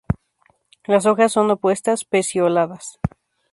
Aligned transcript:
Las 0.85 1.05
hojas 1.05 1.31
son 1.31 1.51
opuestas, 1.51 2.05
pecioladas. 2.05 2.97